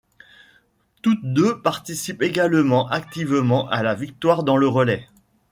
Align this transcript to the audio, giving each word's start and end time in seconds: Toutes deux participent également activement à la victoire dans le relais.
Toutes 1.03 1.23
deux 1.23 1.61
participent 1.61 2.23
également 2.23 2.89
activement 2.89 3.69
à 3.69 3.83
la 3.83 3.93
victoire 3.93 4.43
dans 4.43 4.57
le 4.57 4.67
relais. 4.67 5.07